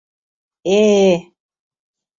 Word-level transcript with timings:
Э-э-э! 0.77 1.15